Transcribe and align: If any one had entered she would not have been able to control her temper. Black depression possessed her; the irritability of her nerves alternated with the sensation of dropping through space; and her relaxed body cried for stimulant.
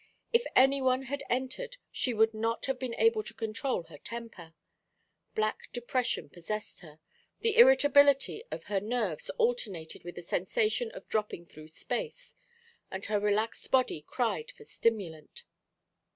If 0.33 0.45
any 0.55 0.81
one 0.81 1.03
had 1.03 1.21
entered 1.29 1.77
she 1.91 2.11
would 2.11 2.33
not 2.33 2.65
have 2.65 2.79
been 2.79 2.95
able 2.95 3.21
to 3.21 3.35
control 3.35 3.83
her 3.83 3.99
temper. 3.99 4.55
Black 5.35 5.71
depression 5.71 6.27
possessed 6.27 6.79
her; 6.79 6.99
the 7.41 7.55
irritability 7.55 8.43
of 8.49 8.63
her 8.63 8.79
nerves 8.79 9.29
alternated 9.37 10.03
with 10.03 10.15
the 10.15 10.23
sensation 10.23 10.89
of 10.93 11.07
dropping 11.07 11.45
through 11.45 11.67
space; 11.67 12.33
and 12.89 13.05
her 13.05 13.19
relaxed 13.19 13.69
body 13.69 14.01
cried 14.01 14.49
for 14.49 14.63
stimulant. 14.63 15.43